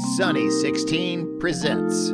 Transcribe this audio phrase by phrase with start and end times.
[0.00, 2.12] Sunny 16 presents.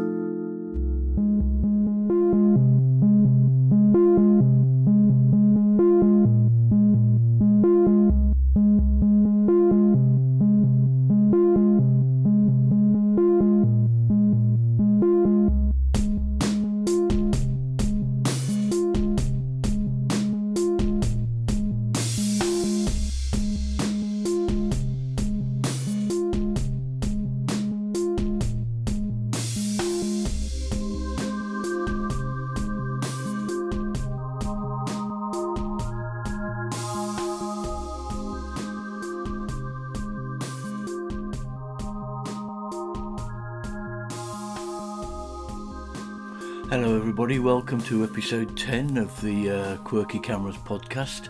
[47.26, 47.44] Everybody.
[47.44, 51.28] Welcome to episode 10 of the uh, Quirky Cameras podcast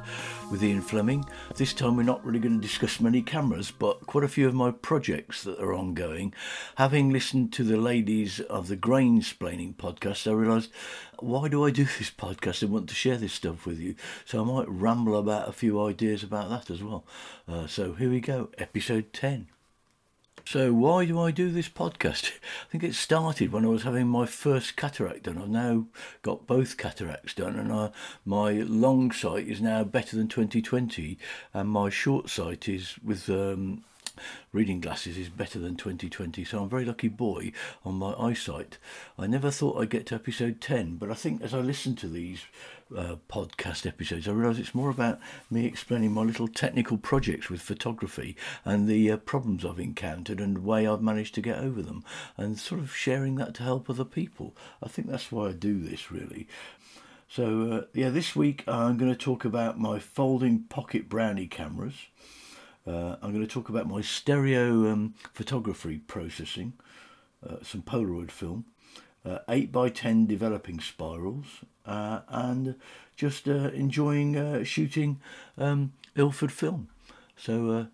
[0.50, 1.24] with Ian Fleming.
[1.54, 4.52] This time, we're not really going to discuss many cameras, but quite a few of
[4.52, 6.34] my projects that are ongoing.
[6.74, 10.70] Having listened to the ladies of the Grainsplaining podcast, I realised
[11.20, 13.95] why do I do this podcast and want to share this stuff with you?
[14.26, 17.07] So I might ramble about a few ideas about that as well.
[17.48, 19.46] Uh, so here we go, episode 10.
[20.46, 22.30] So why do I do this podcast?
[22.68, 25.38] I think it started when I was having my first cataract done.
[25.38, 25.86] I've now
[26.22, 27.90] got both cataracts done, and I,
[28.24, 31.18] my long sight is now better than 2020,
[31.52, 33.82] and my short sight is with um,
[34.52, 36.45] reading glasses is better than 2020.
[36.45, 37.52] So I'm a very lucky boy
[37.84, 38.78] on my eyesight.
[39.18, 42.08] I never thought I'd get to episode 10, but I think as I listen to
[42.08, 42.42] these
[42.96, 45.18] uh, podcast episodes, I realise it's more about
[45.50, 50.56] me explaining my little technical projects with photography and the uh, problems I've encountered and
[50.56, 52.04] the way I've managed to get over them,
[52.36, 54.54] and sort of sharing that to help other people.
[54.82, 56.46] I think that's why I do this really.
[57.28, 62.06] So uh, yeah, this week I'm going to talk about my folding pocket brownie cameras.
[62.87, 66.75] Uh, I'm going to talk about my stereo um, photography processing,
[67.47, 68.66] uh, some Polaroid film,
[69.25, 71.47] uh, 8 by 10 developing spirals,
[71.84, 72.76] uh, and
[73.16, 75.20] just uh, enjoying uh, shooting
[75.58, 76.88] um, Ilford film.
[77.36, 77.88] So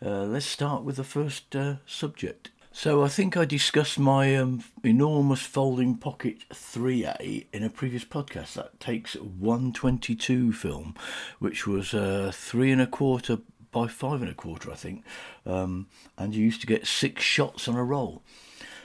[0.00, 1.54] let's start with the first
[1.86, 2.50] subject.
[2.72, 8.54] So I think I discussed my um, enormous folding pocket 3A in a previous podcast.
[8.54, 10.94] That takes 122 film,
[11.38, 11.90] which was
[12.34, 13.38] three and a quarter
[13.78, 15.04] by five and a quarter, I think.
[15.46, 18.22] Um, and you used to get six shots on a roll.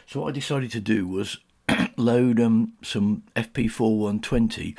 [0.06, 1.40] So what I decided to do was
[1.98, 4.76] load um, some FP4 120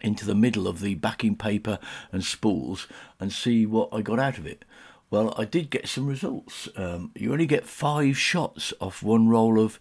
[0.00, 1.78] into the middle of the backing paper
[2.12, 2.86] and spools
[3.20, 4.64] and see what I got out of it.
[5.10, 6.68] Well, I did get some results.
[6.76, 9.78] Um, you only get five shots off one roll of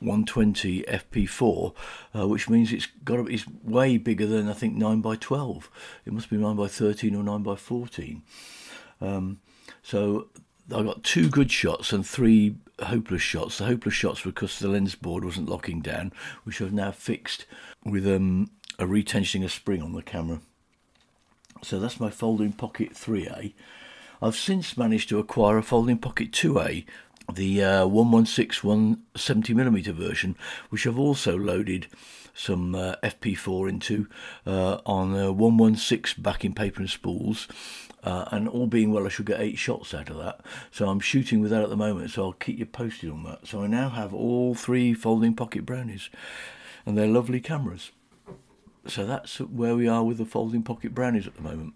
[0.00, 1.74] 120 FP4,
[2.16, 5.70] uh, which means it's got it's way bigger than I think 9 by 12.
[6.06, 8.22] It must be 9 by 13 or 9 by 14.
[9.00, 9.40] Um,
[9.82, 10.28] so
[10.74, 13.58] I got two good shots and three hopeless shots.
[13.58, 16.12] The hopeless shots were because the lens board wasn't locking down,
[16.44, 17.46] which I've now fixed
[17.84, 20.40] with um, a retensioning a spring on the camera.
[21.62, 23.52] So that's my folding pocket 3A.
[24.22, 26.84] I've since managed to acquire a folding pocket 2A,
[27.34, 28.70] the uh, 116
[29.16, 30.36] 170mm version,
[30.70, 31.86] which I've also loaded
[32.34, 34.06] some uh, FP4 into
[34.46, 37.48] uh, on uh, 116 backing paper and spools
[38.02, 40.40] uh, and all being well, I should get eight shots out of that.
[40.70, 43.46] So I'm shooting with that at the moment, so I'll keep you posted on that.
[43.46, 46.08] So I now have all three folding pocket brownies,
[46.86, 47.90] and they're lovely cameras.
[48.86, 51.74] So that's where we are with the folding pocket brownies at the moment.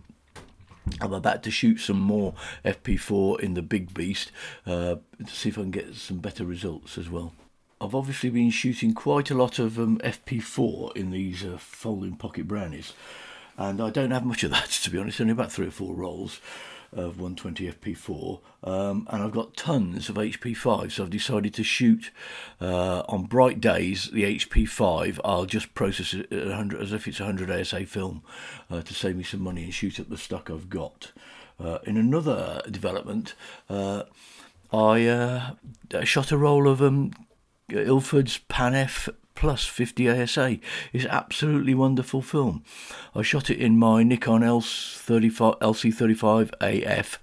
[1.00, 2.34] I'm about to shoot some more
[2.64, 4.30] FP4 in the big beast
[4.66, 7.32] uh, to see if I can get some better results as well.
[7.80, 12.46] I've obviously been shooting quite a lot of um, FP4 in these uh, folding pocket
[12.46, 12.92] brownies
[13.56, 15.20] and I don't have much of that to be honest.
[15.20, 16.40] Only about three or four rolls
[16.94, 20.92] of 120 FP4, um, and I've got tons of HP5.
[20.92, 22.10] So I've decided to shoot
[22.60, 25.20] uh, on bright days the HP5.
[25.24, 28.22] I'll just process it at 100 as if it's 100 ASA film
[28.70, 31.12] uh, to save me some money and shoot up the stock I've got.
[31.58, 33.34] Uh, in another development,
[33.68, 34.04] uh,
[34.72, 35.50] I uh,
[36.02, 37.12] shot a roll of um,
[37.70, 40.58] Ilford's Pan F plus 50 ASA.
[40.92, 42.64] It's absolutely wonderful film.
[43.14, 47.18] I shot it in my Nikon LC35, LC35AF.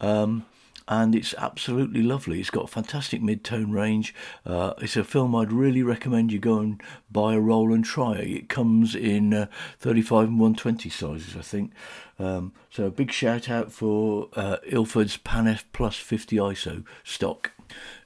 [0.00, 0.46] Um,
[0.88, 2.40] and it's absolutely lovely.
[2.40, 4.14] It's got a fantastic mid-tone range.
[4.44, 8.16] Uh, it's a film I'd really recommend you go and buy a roll and try.
[8.16, 9.46] It comes in uh,
[9.78, 11.72] 35 and 120 sizes, I think.
[12.18, 17.52] Um, so a big shout out for uh, Ilford's Pan F Plus 50 ISO stock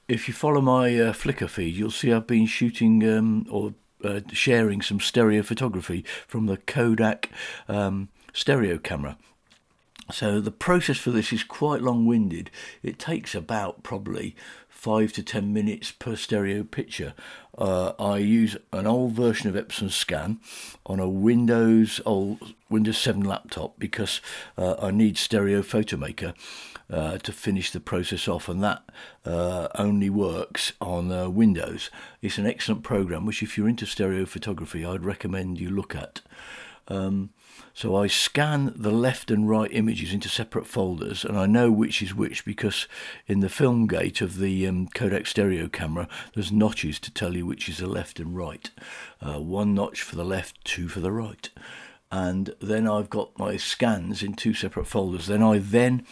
[0.07, 3.73] if you follow my uh, Flickr feed, you'll see I've been shooting um, or
[4.03, 7.29] uh, sharing some stereo photography from the Kodak
[7.67, 9.17] um, stereo camera.
[10.11, 12.49] So the process for this is quite long-winded.
[12.81, 14.35] It takes about probably
[14.69, 17.13] five to ten minutes per stereo picture.
[17.57, 20.39] Uh, I use an old version of Epson Scan
[20.85, 24.21] on a Windows old Windows 7 laptop because
[24.57, 26.33] uh, I need Stereo Photomaker
[26.89, 28.83] uh, to finish the process off, and that
[29.25, 31.89] uh, only works on uh, Windows.
[32.21, 36.21] It's an excellent program, which if you're into stereo photography, I'd recommend you look at.
[36.87, 37.31] Um,
[37.73, 42.01] so I scan the left and right images into separate folders, and I know which
[42.01, 42.87] is which because
[43.27, 47.45] in the film gate of the um, Kodak stereo camera, there's notches to tell you
[47.45, 48.71] which is the left and right.
[49.21, 51.49] Uh, one notch for the left, two for the right.
[52.11, 55.27] And then I've got my scans in two separate folders.
[55.27, 56.05] Then I then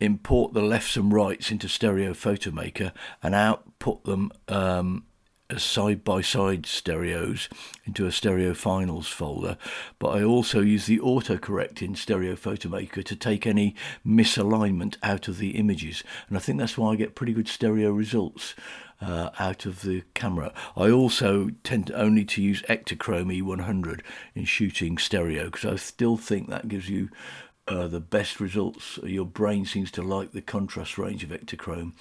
[0.00, 2.92] import the lefts and rights into Stereo Photomaker
[3.22, 5.04] and output them um,
[5.50, 7.48] as side by side stereos
[7.84, 9.58] into a stereo finals folder,
[9.98, 13.74] but I also use the autocorrect in Stereo Photomaker to take any
[14.06, 17.90] misalignment out of the images, and I think that's why I get pretty good stereo
[17.90, 18.54] results.
[19.00, 20.54] Uh, out of the camera.
[20.76, 24.00] I also tend only to use Ektachrome E100
[24.36, 27.10] in shooting stereo because I still think that gives you
[27.66, 28.98] uh, the best results.
[29.02, 31.92] Your brain seems to like the contrast range of Ektachrome,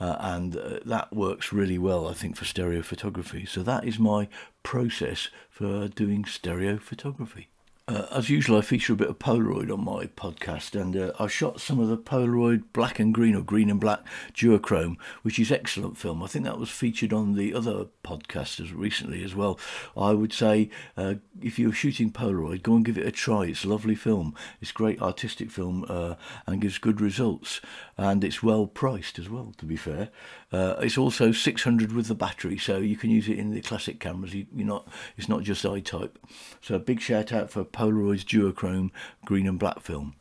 [0.00, 3.46] uh, and uh, that works really well, I think, for stereo photography.
[3.46, 4.28] So that is my
[4.62, 7.48] process for doing stereo photography.
[7.86, 11.26] Uh, as usual, I feature a bit of Polaroid on my podcast, and uh, I
[11.26, 14.00] shot some of the Polaroid black and green or green and black
[14.32, 16.22] duochrome, which is excellent film.
[16.22, 19.58] I think that was featured on the other podcast as recently as well.
[19.98, 23.44] I would say uh, if you're shooting Polaroid, go and give it a try.
[23.44, 24.34] It's a lovely film.
[24.62, 26.14] It's great artistic film uh,
[26.46, 27.60] and gives good results,
[27.98, 29.52] and it's well priced as well.
[29.58, 30.08] To be fair,
[30.50, 34.00] uh, it's also 600 with the battery, so you can use it in the classic
[34.00, 34.32] cameras.
[34.32, 34.88] You, are not,
[35.18, 36.18] it's not just I-type.
[36.62, 38.90] So a big shout out for Polaroid's duochrome
[39.24, 40.14] green and black film.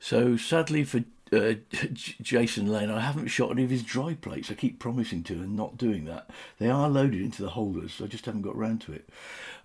[0.00, 1.54] So sadly for uh,
[1.92, 4.50] Jason Lane, I haven't shot any of his dry plates.
[4.50, 6.30] I keep promising to and not doing that.
[6.58, 8.00] They are loaded into the holders.
[8.02, 9.08] I just haven't got around to it.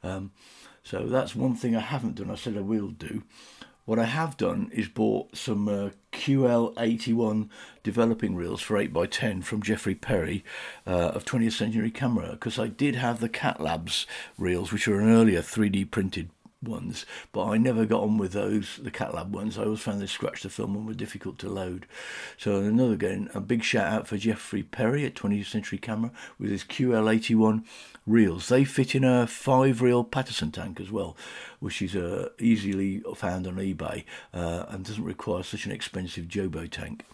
[0.04, 0.32] Um,
[0.84, 2.30] so that's one thing I haven't done.
[2.30, 3.24] I said I will do.
[3.86, 7.50] What I have done is bought some uh, QL81
[7.84, 10.44] developing reels for 8x10 from Jeffrey Perry
[10.88, 15.02] uh, of 20th Century Camera because I did have the Cat Labs reels, which are
[15.02, 16.30] an earlier 3D printed
[16.68, 19.58] ones, but I never got on with those, the Cat Lab ones.
[19.58, 21.86] I always found they scratched the film and were difficult to load.
[22.38, 26.52] So another again, a big shout out for Jeffrey Perry at 20th Century Camera with
[26.52, 27.64] his QL81
[28.06, 28.50] reels.
[28.50, 31.16] They fit in a five reel Paterson tank as well,
[31.60, 36.70] which is uh, easily found on eBay uh, and doesn't require such an expensive Jobo
[36.70, 37.06] tank.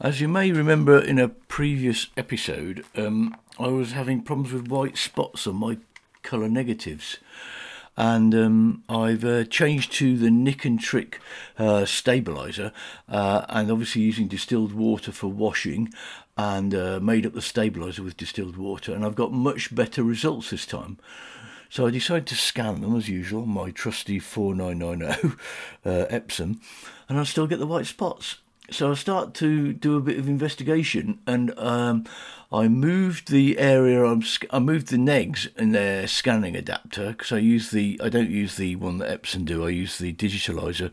[0.00, 4.98] As you may remember in a previous episode, um, I was having problems with white
[4.98, 5.78] spots on my
[6.22, 7.18] colour negatives
[7.96, 11.20] and um, I've uh, changed to the Nick and Trick
[11.58, 12.72] uh, stabilizer,
[13.08, 15.92] uh, and obviously using distilled water for washing,
[16.36, 20.50] and uh, made up the stabilizer with distilled water, and I've got much better results
[20.50, 20.98] this time.
[21.68, 25.36] So I decided to scan them as usual, my trusty 4990
[25.84, 26.60] uh, Epson,
[27.08, 28.36] and I still get the white spots.
[28.70, 32.04] So I start to do a bit of investigation, and um,
[32.50, 34.04] I moved the area.
[34.04, 38.00] I'm, I moved the negs in their scanning adapter because I use the.
[38.02, 39.66] I don't use the one that Epson do.
[39.66, 40.92] I use the DigitaLIZA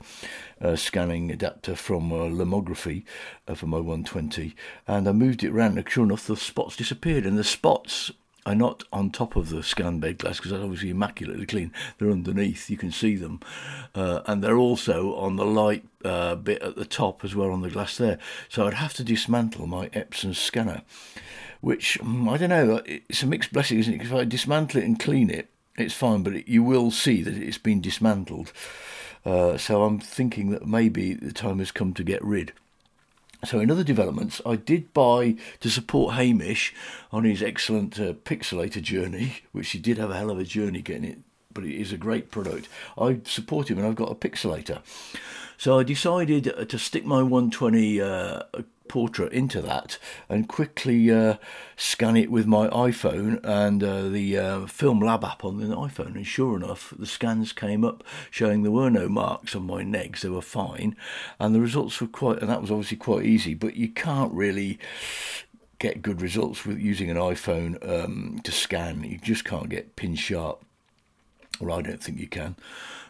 [0.61, 3.03] uh, scanning adapter from uh, Lomography
[3.47, 4.55] uh, for my 120,
[4.87, 5.77] and I moved it around.
[5.77, 8.11] And sure enough, the spots disappeared, and the spots
[8.45, 11.71] are not on top of the scan bed glass because that's obviously immaculately clean.
[11.97, 13.39] They're underneath, you can see them,
[13.95, 17.61] uh, and they're also on the light uh, bit at the top as well on
[17.61, 18.17] the glass there.
[18.47, 20.83] So I'd have to dismantle my Epson scanner
[21.61, 22.81] which mm, I don't know.
[22.85, 23.97] It's a mixed blessing, isn't it?
[23.97, 27.21] Because if I dismantle it and clean it, it's fine, but it, you will see
[27.21, 28.51] that it's been dismantled.
[29.25, 32.53] Uh, so I'm thinking that maybe the time has come to get rid.
[33.45, 36.73] So in other developments, I did buy to support Hamish
[37.11, 40.81] on his excellent uh, Pixl-latr journey, which he did have a hell of a journey
[40.81, 41.19] getting it,
[41.53, 42.67] but it is a great product.
[42.97, 44.81] I support him, and I've got a Pixl-latr.
[45.57, 48.43] So I decided uh, to stick my 120 uh,
[48.89, 51.35] portrait into that and quickly uh,
[51.77, 56.15] scan it with my iPhone and uh, the uh, Film Lab app on the iPhone.
[56.15, 60.21] And sure enough, the scans came up showing there were no marks on my negs,
[60.21, 60.97] they were fine.
[61.39, 64.79] And the results were quite, and that was obviously quite easy, but you can't really
[65.77, 69.03] get good results with using an iPhone um, to scan.
[69.03, 70.61] You just can't get pin sharp,
[71.61, 72.57] or I don't think you can.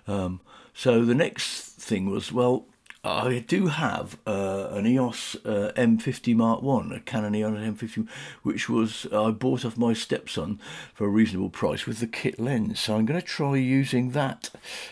[0.07, 0.41] Um,
[0.73, 2.65] so the next thing was, well,
[3.01, 8.07] I do have uh, an EOS uh, M50 Mark One, a Canon EOS M50,
[8.43, 10.59] which was I bought off my stepson
[10.93, 12.81] for a reasonable price with the kit lens.
[12.81, 14.49] So I'm going to try using that,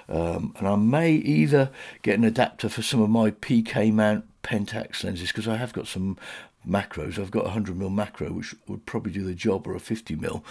[0.07, 1.69] um, and I may either
[2.01, 5.87] get an adapter for some of my PK mount Pentax lenses because I have got
[5.87, 6.17] some
[6.65, 7.19] macros.
[7.19, 10.41] I've got a 100mm macro, which would probably do the job, or a 50mm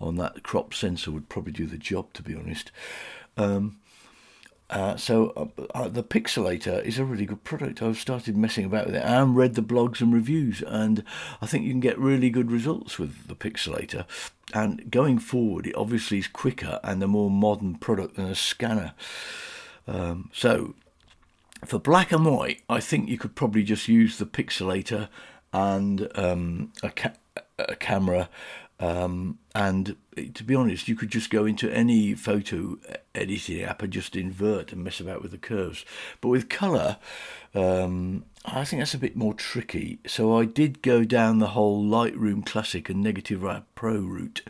[0.00, 2.72] on that crop sensor would probably do the job, to be honest.
[3.36, 3.78] Um,
[4.74, 7.80] uh, so uh, uh, the Pixl-latr is a really good product.
[7.80, 11.04] I've started messing about with it and read the blogs and reviews, and
[11.40, 14.04] I think you can get really good results with the Pixl-latr.
[14.52, 18.94] And going forward, it obviously is quicker and a more modern product than a scanner.
[19.86, 20.74] Um, so
[21.64, 25.08] for black and white, I think you could probably just use the Pixl-latr
[25.52, 27.14] and um, a, ca-
[27.60, 28.28] a camera
[28.80, 29.96] um, and
[30.34, 32.76] to be honest, you could just go into any photo
[33.14, 35.84] editing app and just invert and mess about with the curves.
[36.20, 36.98] But with colour,
[37.54, 40.00] um, I think that's a bit more tricky.
[40.06, 44.42] So I did go down the whole Lightroom Classic and Negative Pro route.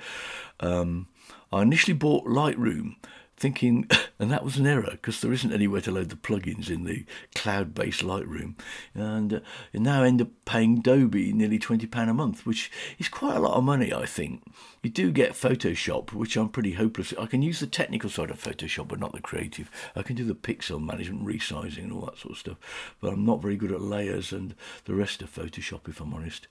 [0.61, 1.09] Um,
[1.53, 2.97] I initially bought Lightroom
[3.37, 3.89] thinking,
[4.25, 7.05] and that was an error because there isn't anywhere to load the plugins in the
[7.35, 8.55] cloud-based Lightroom,
[8.95, 9.41] and uh,
[9.71, 13.41] you now end up paying Adobe nearly twenty pound a month, which is quite a
[13.41, 14.43] lot of money, I think.
[14.83, 17.13] You do get Photoshop, which I'm pretty hopeless.
[17.19, 19.71] I can use the technical side of Photoshop, but not the creative.
[19.95, 23.27] I can do the pixel management, resizing, and all that sort of stuff, but I'm
[23.27, 24.55] not very good at layers and
[24.87, 26.49] the rest of Photoshop, if I'm honest.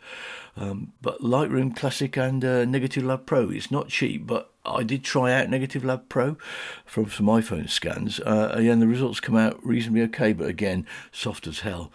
[0.56, 5.04] Um, but Lightroom Classic and uh, Negative Lab Pro, it's not cheap, but I did
[5.04, 6.38] try out Negative Lab Pro
[6.86, 11.48] from some iPhone scans, uh, and the results come out reasonably okay, but again, soft
[11.48, 11.92] as hell.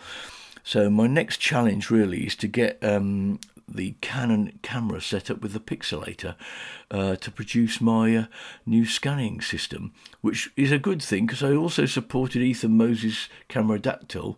[0.63, 5.53] So my next challenge really is to get um, the Canon camera set up with
[5.53, 6.35] the Pixl-latr
[6.91, 8.25] uh, to produce my uh,
[8.67, 14.37] new scanning system, which is a good thing because I also supported Ethan Moses' Cameradactyl,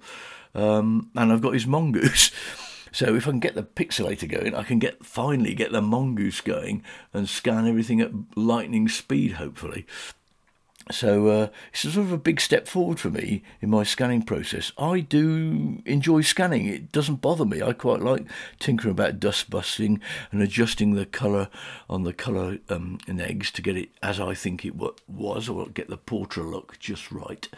[0.54, 2.30] um, and I've got his Mongoose.
[2.92, 6.40] So if I can get the Pixl-latr going, I can get finally get the mongoose
[6.40, 6.82] going
[7.12, 9.86] and scan everything at lightning speed, hopefully.
[10.90, 14.72] So uh, it's sort of a big step forward for me in my scanning process.
[14.76, 17.62] I do enjoy scanning; it doesn't bother me.
[17.62, 18.26] I quite like
[18.58, 20.00] tinkering about dust busting
[20.32, 21.48] and adjusting the colour
[21.88, 24.74] on the colour um, eggs to get it as I think it
[25.06, 27.48] was, or get the portrait look just right.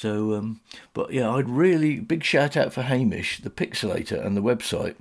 [0.00, 0.62] So, um,
[0.94, 4.94] but yeah, I'd really big shout out for Hamish, the Pixl-latr, and the website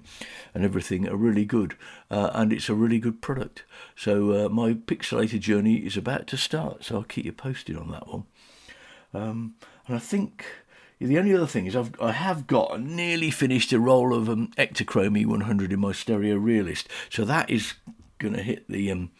[0.53, 1.77] and everything are really good,
[2.11, 3.63] uh, and it's a really good product.
[3.95, 7.91] So uh, my Pixl-latr journey is about to start, so I'll keep you posted on
[7.91, 8.23] that one.
[9.13, 9.55] Um,
[9.87, 10.45] and I think
[10.99, 14.51] the only other thing is I've I have got nearly finished a roll of um,
[14.57, 17.75] Ektachrome E100 in my Stereo Realist, so that is
[18.17, 19.11] going to hit the um,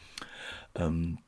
[0.76, 1.20] um,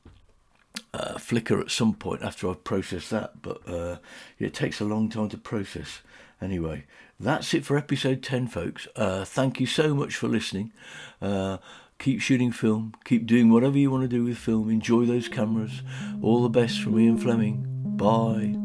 [0.93, 3.97] uh, Flickr at some point after I've processed that, but uh,
[4.39, 6.01] it takes a long time to process.
[6.41, 6.85] Anyway,
[7.19, 8.87] that's it for episode 10, folks.
[8.95, 10.73] Uh, thank you so much for listening.
[11.21, 11.57] Uh,
[11.99, 15.83] keep shooting film, keep doing whatever you want to do with film, enjoy those cameras.
[16.21, 17.65] All the best from Ian Fleming.
[17.67, 18.60] Bye.